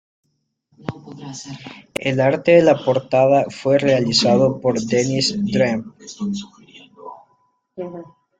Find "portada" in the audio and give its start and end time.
2.83-3.45